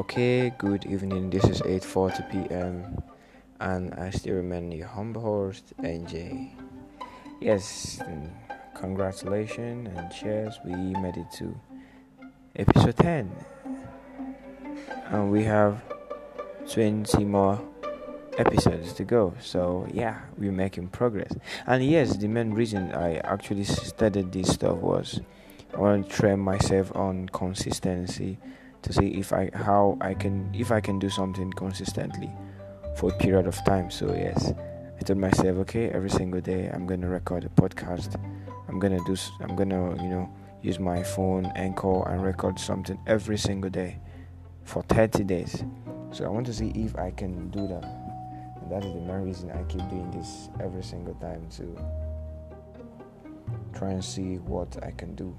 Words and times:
Okay, 0.00 0.48
good 0.56 0.86
evening. 0.86 1.28
This 1.28 1.44
is 1.44 1.60
8:40 1.60 2.30
p.m. 2.32 3.02
and 3.60 3.92
I 4.00 4.08
still 4.08 4.36
remain 4.36 4.72
your 4.72 4.88
humble 4.88 5.20
host 5.20 5.74
NJ. 5.76 6.48
Yes, 7.38 8.00
mm, 8.08 8.30
congratulations 8.72 9.92
and 9.94 10.10
cheers. 10.10 10.58
We 10.64 10.72
made 10.72 11.18
it 11.18 11.30
to 11.32 11.54
episode 12.56 12.96
10. 12.96 13.30
And 15.12 15.30
we 15.30 15.44
have 15.44 15.82
20 16.72 17.22
more 17.26 17.60
episodes 18.38 18.94
to 18.94 19.04
go. 19.04 19.34
So, 19.38 19.86
yeah, 19.92 20.16
we're 20.38 20.50
making 20.50 20.88
progress. 20.88 21.36
And 21.66 21.84
yes, 21.84 22.16
the 22.16 22.28
main 22.28 22.54
reason 22.54 22.90
I 22.94 23.16
actually 23.18 23.64
started 23.64 24.32
this 24.32 24.48
stuff 24.48 24.78
was 24.78 25.20
I 25.74 25.76
want 25.76 26.08
to 26.08 26.16
train 26.16 26.40
myself 26.40 26.90
on 26.96 27.28
consistency 27.28 28.38
to 28.82 28.92
see 28.92 29.08
if 29.08 29.32
I 29.32 29.50
how 29.54 29.98
I 30.00 30.14
can 30.14 30.50
if 30.54 30.70
I 30.72 30.80
can 30.80 30.98
do 30.98 31.10
something 31.10 31.52
consistently 31.52 32.30
for 32.96 33.10
a 33.10 33.18
period 33.18 33.46
of 33.46 33.62
time. 33.64 33.90
So 33.90 34.14
yes, 34.14 34.52
I 34.98 35.02
told 35.02 35.18
myself, 35.18 35.58
okay, 35.58 35.90
every 35.90 36.10
single 36.10 36.40
day 36.40 36.68
I'm 36.72 36.86
gonna 36.86 37.08
record 37.08 37.44
a 37.44 37.48
podcast. 37.60 38.16
I'm 38.68 38.78
gonna 38.78 39.00
do. 39.06 39.16
I'm 39.40 39.56
gonna 39.56 40.02
you 40.02 40.08
know 40.08 40.32
use 40.62 40.78
my 40.78 41.02
phone, 41.02 41.46
Anchor, 41.56 42.08
and 42.08 42.22
record 42.22 42.58
something 42.58 42.98
every 43.06 43.38
single 43.38 43.70
day 43.70 43.98
for 44.64 44.82
30 44.84 45.24
days. 45.24 45.64
So 46.12 46.24
I 46.24 46.28
want 46.28 46.46
to 46.46 46.52
see 46.52 46.70
if 46.74 46.96
I 46.96 47.10
can 47.12 47.48
do 47.50 47.66
that. 47.66 47.84
And 48.60 48.70
that 48.70 48.84
is 48.84 48.92
the 48.92 49.00
main 49.00 49.22
reason 49.22 49.50
I 49.50 49.62
keep 49.64 49.88
doing 49.88 50.10
this 50.10 50.48
every 50.60 50.82
single 50.82 51.14
time 51.14 51.46
to 51.56 51.76
try 53.76 53.90
and 53.90 54.04
see 54.04 54.36
what 54.36 54.76
I 54.84 54.90
can 54.90 55.14
do 55.14 55.36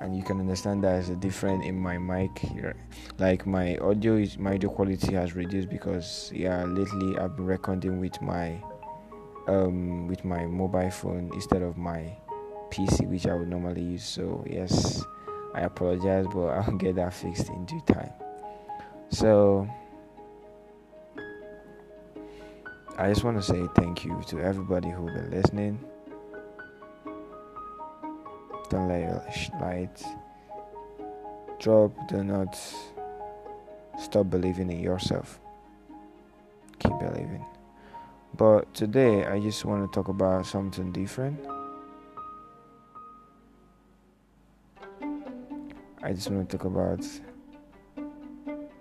and 0.00 0.16
you 0.16 0.22
can 0.22 0.40
understand 0.40 0.82
there's 0.82 1.08
a 1.08 1.16
difference 1.16 1.64
in 1.64 1.78
my 1.78 1.96
mic 1.96 2.36
here. 2.38 2.74
Like 3.18 3.46
my 3.46 3.76
audio 3.78 4.16
is 4.16 4.38
my 4.38 4.54
audio 4.54 4.70
quality 4.70 5.14
has 5.14 5.34
reduced 5.34 5.70
because 5.70 6.30
yeah 6.34 6.64
lately 6.64 7.16
i've 7.18 7.36
been 7.36 7.46
recording 7.46 8.00
with 8.00 8.20
my 8.20 8.60
um 9.46 10.08
with 10.08 10.24
my 10.24 10.46
mobile 10.46 10.90
phone 10.90 11.30
instead 11.34 11.62
of 11.62 11.76
my 11.76 12.16
pc 12.70 13.08
which 13.08 13.26
i 13.26 13.34
would 13.34 13.48
normally 13.48 13.82
use. 13.82 14.04
So 14.04 14.44
yes 14.48 15.04
i 15.54 15.60
apologize 15.60 16.26
but 16.32 16.46
i'll 16.58 16.76
get 16.76 16.96
that 16.96 17.14
fixed 17.14 17.48
in 17.48 17.64
due 17.64 17.82
time. 17.86 18.12
So 19.10 19.68
i 22.98 23.08
just 23.08 23.24
want 23.24 23.36
to 23.36 23.42
say 23.42 23.62
thank 23.76 24.04
you 24.04 24.20
to 24.26 24.40
everybody 24.40 24.90
who've 24.90 25.14
been 25.14 25.30
listening 25.30 25.78
light 28.78 30.02
drop. 31.58 31.92
Do 32.08 32.24
not 32.24 32.58
stop 33.98 34.30
believing 34.30 34.70
in 34.70 34.80
yourself. 34.80 35.40
Keep 36.78 36.98
believing. 36.98 37.44
But 38.36 38.72
today, 38.74 39.26
I 39.26 39.38
just 39.40 39.64
want 39.64 39.90
to 39.90 39.94
talk 39.94 40.08
about 40.08 40.46
something 40.46 40.90
different. 40.92 41.38
I 46.02 46.12
just 46.12 46.30
want 46.30 46.50
to 46.50 46.56
talk 46.56 46.66
about 46.66 47.06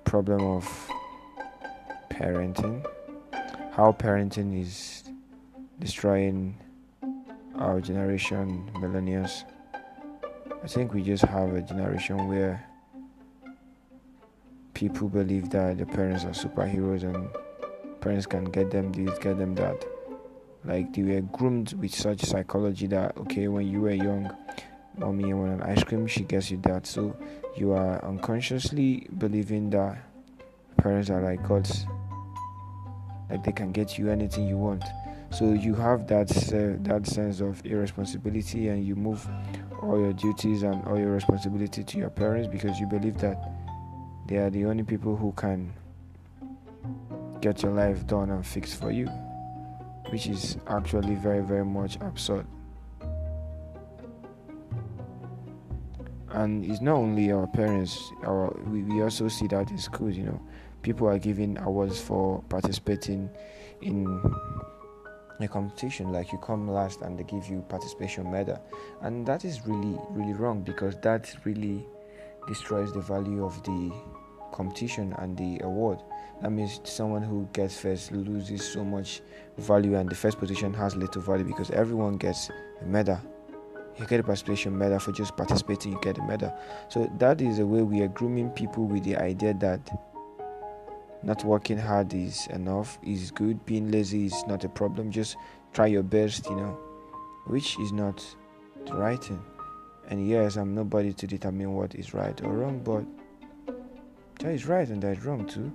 problem 0.05 0.41
of 0.41 0.89
parenting, 2.09 2.85
how 3.71 3.91
parenting 3.91 4.59
is 4.59 5.03
destroying 5.79 6.57
our 7.55 7.79
generation, 7.79 8.69
millennials. 8.75 9.43
I 10.63 10.67
think 10.67 10.93
we 10.93 11.01
just 11.01 11.23
have 11.23 11.53
a 11.55 11.61
generation 11.61 12.27
where 12.27 12.63
people 14.75 15.09
believe 15.09 15.49
that 15.49 15.79
the 15.79 15.85
parents 15.87 16.23
are 16.23 16.29
superheroes 16.29 17.03
and 17.03 17.27
parents 17.99 18.27
can 18.27 18.45
get 18.45 18.69
them 18.69 18.91
this, 18.91 19.17
get 19.19 19.39
them 19.39 19.55
that. 19.55 19.83
Like 20.63 20.93
they 20.93 21.01
were 21.01 21.21
groomed 21.21 21.73
with 21.73 21.95
such 21.95 22.21
psychology 22.21 22.85
that 22.87 23.17
okay, 23.17 23.47
when 23.47 23.67
you 23.67 23.81
were 23.81 23.91
young, 23.91 24.29
mommy 24.97 25.33
want 25.33 25.51
an 25.51 25.63
ice 25.63 25.83
cream, 25.83 26.05
she 26.05 26.23
gets 26.25 26.51
you 26.51 26.57
that. 26.63 26.85
So 26.85 27.15
you 27.55 27.71
are 27.71 28.03
unconsciously 28.05 29.07
believing 29.17 29.71
that 29.71 29.97
parents 30.77 31.09
are 31.09 31.21
like 31.21 31.41
gods, 31.47 31.87
like 33.31 33.43
they 33.43 33.51
can 33.51 33.71
get 33.71 33.97
you 33.97 34.11
anything 34.11 34.47
you 34.47 34.57
want. 34.57 34.83
So 35.31 35.53
you 35.53 35.73
have 35.73 36.05
that 36.07 36.29
uh, 36.53 36.77
that 36.83 37.07
sense 37.07 37.39
of 37.41 37.65
irresponsibility, 37.65 38.67
and 38.67 38.85
you 38.85 38.95
move 38.95 39.27
all 39.81 39.99
your 39.99 40.13
duties 40.13 40.63
and 40.63 40.85
all 40.85 40.97
your 40.97 41.11
responsibility 41.11 41.83
to 41.83 41.97
your 41.97 42.09
parents 42.09 42.47
because 42.47 42.79
you 42.79 42.87
believe 42.87 43.17
that 43.19 43.37
they 44.27 44.37
are 44.37 44.49
the 44.49 44.65
only 44.65 44.83
people 44.83 45.15
who 45.15 45.31
can 45.33 45.73
get 47.41 47.63
your 47.63 47.71
life 47.71 48.05
done 48.05 48.29
and 48.29 48.45
fixed 48.45 48.79
for 48.79 48.91
you, 48.91 49.07
which 50.09 50.27
is 50.27 50.57
actually 50.67 51.15
very, 51.15 51.41
very 51.41 51.65
much 51.65 51.97
absurd. 52.01 52.45
And 56.29 56.63
it's 56.63 56.79
not 56.79 56.95
only 56.95 57.31
our 57.31 57.47
parents, 57.47 57.99
our, 58.23 58.55
we, 58.67 58.83
we 58.83 59.01
also 59.01 59.27
see 59.27 59.47
that 59.47 59.69
in 59.69 59.77
schools, 59.77 60.15
you 60.15 60.23
know, 60.23 60.39
people 60.81 61.07
are 61.07 61.19
giving 61.19 61.57
awards 61.57 61.99
for 61.99 62.41
participating 62.43 63.29
in 63.81 64.05
a 65.39 65.47
competition 65.47 66.11
like 66.11 66.31
you 66.31 66.37
come 66.39 66.69
last 66.69 67.01
and 67.01 67.17
they 67.17 67.23
give 67.23 67.47
you 67.47 67.61
participation 67.67 68.31
medal. 68.31 68.61
And 69.01 69.25
that 69.25 69.45
is 69.45 69.65
really 69.65 69.97
really 70.11 70.33
wrong 70.33 70.61
because 70.61 70.95
that 71.01 71.33
really 71.45 71.85
destroys 72.47 72.91
the 72.93 73.01
value 73.01 73.43
of 73.45 73.61
the 73.63 73.91
competition 74.51 75.13
and 75.19 75.37
the 75.37 75.59
award. 75.63 75.99
That 76.41 76.51
means 76.51 76.81
someone 76.83 77.21
who 77.21 77.47
gets 77.53 77.79
first 77.79 78.11
loses 78.11 78.67
so 78.67 78.83
much 78.83 79.21
value 79.57 79.95
and 79.95 80.09
the 80.09 80.15
first 80.15 80.39
position 80.39 80.73
has 80.73 80.95
little 80.95 81.21
value 81.21 81.45
because 81.45 81.71
everyone 81.71 82.17
gets 82.17 82.49
a 82.81 82.85
medal. 82.85 83.19
You 83.97 84.05
get 84.07 84.19
a 84.19 84.23
participation 84.23 84.75
medal 84.75 84.99
for 84.99 85.11
just 85.11 85.37
participating 85.37 85.91
you 85.91 85.99
get 86.01 86.17
a 86.17 86.23
medal. 86.23 86.53
So 86.89 87.11
that 87.19 87.41
is 87.41 87.57
the 87.57 87.65
way 87.65 87.81
we 87.81 88.01
are 88.01 88.07
grooming 88.07 88.49
people 88.49 88.85
with 88.85 89.03
the 89.03 89.17
idea 89.17 89.53
that 89.55 90.10
not 91.23 91.43
working 91.43 91.77
hard 91.77 92.13
is 92.13 92.47
enough 92.47 92.97
is 93.03 93.31
good. 93.31 93.63
Being 93.65 93.91
lazy 93.91 94.25
is 94.25 94.43
not 94.47 94.63
a 94.63 94.69
problem 94.69 95.11
just 95.11 95.37
try 95.73 95.87
your 95.87 96.03
best 96.03 96.45
you 96.45 96.55
know. 96.55 96.77
Which 97.45 97.79
is 97.79 97.91
not 97.91 98.23
the 98.85 98.93
right 98.93 99.23
thing. 99.23 99.41
And 100.07 100.27
yes 100.27 100.57
i'm 100.57 100.73
nobody 100.73 101.13
to 101.13 101.27
determine 101.27 101.73
what 101.73 101.95
is 101.95 102.13
right 102.13 102.39
or 102.43 102.53
wrong 102.53 102.79
but 102.83 103.05
that 104.39 104.51
is 104.51 104.65
right 104.65 104.87
and 104.87 105.01
that 105.03 105.17
is 105.17 105.23
wrong 105.23 105.45
too. 105.45 105.71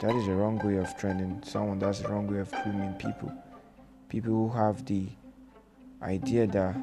That 0.00 0.14
is 0.14 0.28
a 0.28 0.32
wrong 0.32 0.58
way 0.58 0.76
of 0.76 0.96
training 0.96 1.42
someone. 1.44 1.78
That's 1.78 2.00
a 2.02 2.08
wrong 2.08 2.26
way 2.26 2.38
of 2.38 2.50
grooming 2.50 2.94
people. 2.94 3.32
People 4.08 4.30
who 4.30 4.48
have 4.48 4.84
the 4.84 5.08
idea 6.02 6.46
that 6.46 6.76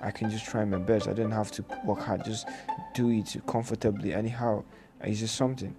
i 0.00 0.10
can 0.10 0.30
just 0.30 0.46
try 0.46 0.64
my 0.64 0.78
best. 0.78 1.08
I 1.08 1.12
don't 1.12 1.30
have 1.30 1.50
to 1.52 1.64
work 1.84 2.00
hard. 2.00 2.24
Just 2.24 2.46
do 2.94 3.10
it 3.10 3.36
comfortably 3.46 4.14
anyhow 4.14 4.64
it's 5.02 5.20
just 5.20 5.36
something. 5.36 5.74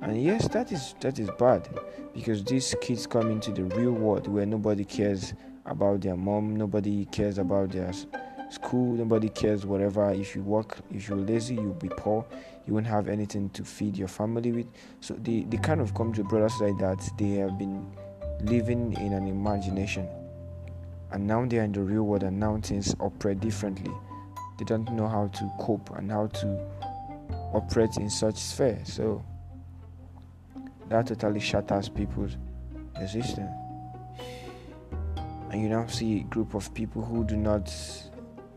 And 0.00 0.20
yes, 0.20 0.48
that 0.48 0.72
is 0.72 0.94
that 1.00 1.18
is 1.18 1.30
bad 1.38 1.68
because 2.12 2.44
these 2.44 2.74
kids 2.80 3.06
come 3.06 3.30
into 3.30 3.52
the 3.52 3.64
real 3.64 3.92
world 3.92 4.26
where 4.26 4.46
nobody 4.46 4.84
cares 4.84 5.34
about 5.64 6.00
their 6.00 6.16
mom, 6.16 6.56
nobody 6.56 7.04
cares 7.06 7.38
about 7.38 7.70
their 7.70 7.92
school, 8.50 8.94
nobody 8.94 9.28
cares 9.28 9.64
whatever. 9.64 10.10
If 10.10 10.34
you 10.34 10.42
work, 10.42 10.78
if 10.92 11.08
you're 11.08 11.18
lazy, 11.18 11.54
you'll 11.54 11.74
be 11.74 11.88
poor. 11.88 12.24
You 12.66 12.74
won't 12.74 12.86
have 12.86 13.08
anything 13.08 13.50
to 13.50 13.64
feed 13.64 13.96
your 13.96 14.08
family 14.08 14.52
with. 14.52 14.66
So 15.00 15.14
they, 15.14 15.42
they 15.48 15.56
kind 15.56 15.80
of 15.80 15.94
come 15.94 16.12
to 16.14 16.20
a 16.20 16.24
brother 16.24 16.52
like 16.60 16.78
that 16.78 17.10
they 17.18 17.30
have 17.36 17.58
been 17.58 17.90
living 18.42 18.92
in 18.94 19.12
an 19.12 19.26
imagination. 19.26 20.08
And 21.10 21.26
now 21.26 21.44
they 21.44 21.58
are 21.58 21.64
in 21.64 21.72
the 21.72 21.80
real 21.82 22.04
world 22.04 22.22
and 22.22 22.38
now 22.38 22.58
things 22.62 22.94
operate 23.00 23.40
differently. 23.40 23.92
They 24.58 24.64
don't 24.64 24.90
know 24.92 25.08
how 25.08 25.28
to 25.28 25.52
cope 25.60 25.90
and 25.96 26.10
how 26.10 26.28
to 26.28 26.66
operate 27.52 27.96
in 27.96 28.10
such 28.10 28.36
sphere. 28.36 28.80
So 28.84 29.24
that 30.88 31.06
totally 31.06 31.40
shatters 31.40 31.88
people's 31.88 32.36
existence. 33.00 33.50
And 35.50 35.60
you 35.62 35.68
now 35.68 35.86
see 35.86 36.20
a 36.20 36.22
group 36.24 36.54
of 36.54 36.72
people 36.74 37.04
who 37.04 37.24
do 37.24 37.36
not 37.36 37.72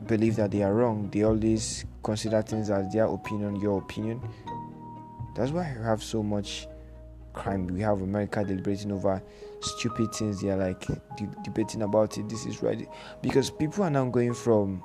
believe 0.07 0.35
that 0.37 0.51
they 0.51 0.63
are 0.63 0.73
wrong. 0.73 1.09
They 1.11 1.23
always 1.23 1.85
consider 2.03 2.41
things 2.41 2.69
as 2.69 2.91
their 2.93 3.05
opinion, 3.05 3.57
your 3.57 3.79
opinion. 3.79 4.21
That's 5.35 5.51
why 5.51 5.75
we 5.77 5.83
have 5.83 6.01
so 6.01 6.23
much 6.23 6.67
crime. 7.33 7.67
We 7.67 7.81
have 7.81 8.01
America 8.01 8.43
deliberating 8.43 8.91
over 8.91 9.21
stupid 9.59 10.13
things. 10.15 10.41
They 10.41 10.49
are 10.49 10.57
like 10.57 10.85
de- 10.87 11.35
debating 11.43 11.81
about 11.81 12.17
it. 12.17 12.29
This 12.29 12.45
is 12.45 12.63
right 12.63 12.87
because 13.21 13.49
people 13.49 13.83
are 13.83 13.89
now 13.89 14.05
going 14.05 14.33
from 14.33 14.81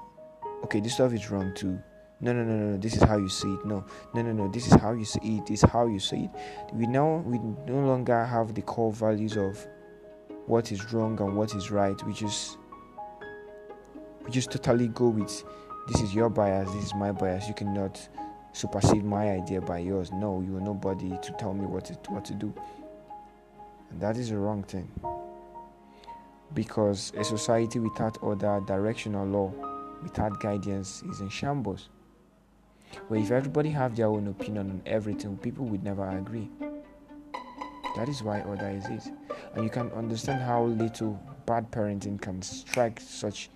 okay, 0.65 0.81
this 0.81 0.95
stuff 0.95 1.13
is 1.13 1.31
wrong 1.31 1.53
too 1.55 1.81
no 2.21 2.33
no 2.33 2.45
no 2.45 2.55
no 2.55 2.77
this 2.77 2.97
is 2.97 3.03
how 3.03 3.17
you 3.17 3.29
see 3.29 3.53
it 3.53 3.65
no 3.65 3.85
no 4.15 4.23
no 4.23 4.33
no 4.33 4.49
this 4.49 4.67
is 4.67 4.75
how 4.75 4.93
you 4.93 5.05
see 5.05 5.21
it 5.23 5.47
this 5.47 5.63
is 5.63 5.71
how 5.71 5.87
you 5.87 5.99
see 5.99 6.25
it 6.25 6.31
we 6.75 6.87
now 6.87 7.17
we 7.27 7.39
no 7.39 7.81
longer 7.87 8.25
have 8.25 8.55
the 8.55 8.63
core 8.63 8.93
values 8.93 9.37
of 9.37 9.67
what 10.47 10.71
is 10.73 10.93
wrong 10.93 11.19
and 11.21 11.37
what 11.37 11.55
is 11.55 11.71
right 11.71 12.03
we 12.05 12.13
just 12.13 12.59
we 14.25 14.31
just 14.31 14.51
totally 14.51 14.89
go 14.89 15.09
with 15.09 15.45
this 15.89 16.03
is 16.03 16.15
your 16.15 16.29
bias 16.29 16.71
this 16.73 16.85
is 16.85 16.95
my 16.95 17.11
bias 17.11 17.49
you 17.49 17.55
cannot 17.55 18.09
supersede 18.53 19.05
my 19.05 19.31
idea 19.31 19.61
by 19.61 19.79
yours. 19.79 20.13
No, 20.13 20.41
you 20.41 20.57
are 20.57 20.61
nobody 20.61 21.11
to 21.11 21.33
tell 21.39 21.55
me 21.55 21.67
what 21.67 21.87
to, 21.87 21.95
what 22.11 22.25
to 22.27 22.35
do. 22.35 22.53
And 23.91 24.01
that 24.01 24.17
is 24.17 24.31
a 24.31 24.37
wrong 24.37 24.63
thing. 24.63 24.91
Because 26.55 27.13
a 27.17 27.25
society 27.25 27.79
without 27.79 28.19
order, 28.23 28.61
direction, 28.67 29.15
or 29.15 29.25
law, 29.25 29.53
without 30.03 30.41
guidance, 30.41 31.03
is 31.03 31.21
in 31.21 31.29
shambles. 31.29 31.91
Where 33.09 33.21
if 33.21 33.31
everybody 33.31 33.71
have 33.71 33.97
their 33.97 34.07
own 34.07 34.29
opinion 34.29 34.71
on 34.71 34.83
everything, 34.87 35.37
people 35.39 35.65
would 35.67 35.83
never 35.83 36.09
agree. 36.09 36.49
That 37.97 38.09
is 38.09 38.23
why 38.23 38.43
order 38.43 38.69
is 38.69 38.87
it. 38.87 39.13
And 39.55 39.65
you 39.65 39.71
can 39.71 39.91
understand 39.93 40.43
how 40.43 40.65
little 40.65 41.21
bad 41.47 41.71
parenting 41.71 42.21
can 42.21 42.41
strike 42.43 43.01
such 43.01 43.51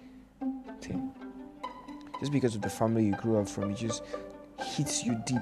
thing. 0.80 1.12
Just 2.20 2.32
because 2.32 2.54
of 2.54 2.62
the 2.62 2.70
family 2.70 3.06
you 3.06 3.12
grew 3.12 3.38
up 3.38 3.48
from, 3.48 3.70
it 3.70 3.76
just 3.76 4.02
hits 4.58 5.04
you 5.04 5.20
deep. 5.26 5.38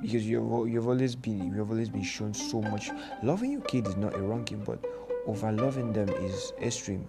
Because 0.00 0.26
you've, 0.26 0.68
you've 0.68 0.88
always 0.88 1.14
been 1.14 1.54
you've 1.54 1.70
always 1.70 1.88
been 1.88 2.02
shown 2.02 2.34
so 2.34 2.60
much. 2.60 2.90
Loving 3.22 3.52
your 3.52 3.62
kid 3.62 3.86
is 3.86 3.96
not 3.96 4.14
a 4.14 4.18
wrong 4.18 4.44
thing, 4.44 4.62
but 4.64 4.84
over 5.26 5.50
loving 5.52 5.92
them 5.92 6.08
is 6.08 6.52
extreme. 6.60 7.08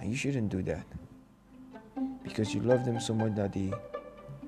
And 0.00 0.10
you 0.10 0.16
shouldn't 0.16 0.48
do 0.48 0.62
that. 0.62 0.86
Because 2.22 2.54
you 2.54 2.60
love 2.60 2.84
them 2.84 3.00
so 3.00 3.14
much 3.14 3.34
that 3.34 3.52
they 3.52 3.72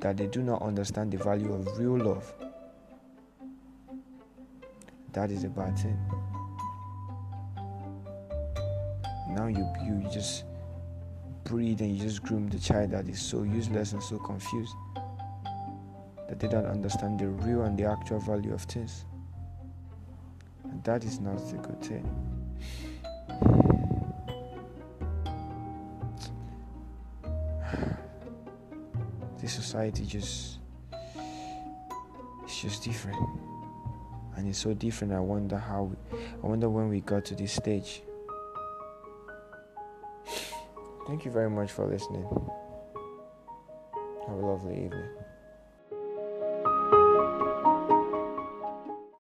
that 0.01 0.17
they 0.17 0.27
do 0.27 0.43
not 0.43 0.63
understand 0.63 1.13
the 1.13 1.19
value 1.19 1.53
of 1.53 1.79
real 1.79 1.97
love. 1.99 2.33
That 5.13 5.31
is 5.31 5.45
a 5.45 5.49
bad 5.49 5.79
thing. 5.79 5.99
Now 9.31 9.47
you 9.47 9.67
you 9.85 10.09
just 10.13 10.45
breed 11.45 11.81
and 11.81 11.97
you 11.97 12.03
just 12.03 12.23
groom 12.23 12.49
the 12.49 12.59
child 12.59 12.91
that 12.91 13.09
is 13.09 13.21
so 13.21 13.43
useless 13.43 13.93
and 13.93 14.03
so 14.03 14.19
confused 14.19 14.75
that 16.29 16.39
they 16.39 16.49
don't 16.49 16.67
understand 16.67 17.19
the 17.19 17.29
real 17.29 17.63
and 17.63 17.79
the 17.79 17.85
actual 17.85 18.21
value 18.21 18.53
of 18.53 18.63
things. 18.63 19.07
And 20.65 20.85
that 20.85 21.05
is 21.05 21.21
not 21.21 21.41
a 21.53 21.57
good 21.57 21.83
thing. 21.83 22.07
This 29.49 29.55
society 29.55 30.05
just 30.05 30.59
it's 32.45 32.61
just 32.61 32.85
different. 32.85 33.17
And 34.37 34.47
it's 34.47 34.59
so 34.59 34.75
different 34.75 35.15
I 35.15 35.21
wonder 35.21 35.57
how 35.57 35.91
I 36.13 36.47
wonder 36.47 36.69
when 36.69 36.91
we 36.91 37.01
got 37.01 37.25
to 37.25 37.35
this 37.35 37.53
stage. 37.53 38.03
Thank 41.07 41.25
you 41.25 41.31
very 41.31 41.49
much 41.49 41.73
for 41.73 41.87
listening. 41.87 42.25
Have 44.27 44.37
a 44.37 44.47
lovely 44.47 44.85
evening. 44.85 45.09